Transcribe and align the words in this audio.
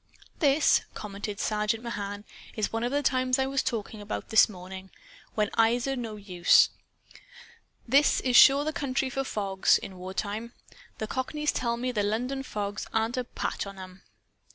"This," 0.39 0.81
commented 0.95 1.39
Sergeant 1.39 1.83
Mahan, 1.83 2.25
"is 2.55 2.73
one 2.73 2.83
of 2.83 2.91
the 2.91 3.03
times 3.03 3.37
I 3.37 3.45
was 3.45 3.61
talking 3.61 4.01
about 4.01 4.29
this 4.29 4.49
morning 4.49 4.89
when 5.35 5.51
eyes 5.59 5.85
are 5.87 5.95
no 5.95 6.15
use. 6.15 6.71
This 7.87 8.19
is 8.21 8.35
sure 8.35 8.65
the 8.65 8.73
country 8.73 9.11
for 9.11 9.23
fogs, 9.23 9.77
in 9.77 9.99
war 9.99 10.15
time. 10.15 10.53
The 10.97 11.05
cockneys 11.05 11.51
tell 11.51 11.77
me 11.77 11.91
the 11.91 12.01
London 12.01 12.41
fogs 12.41 12.87
aren't 12.91 13.15
a 13.15 13.23
patch 13.23 13.67
on 13.67 13.77
'em." 13.77 14.01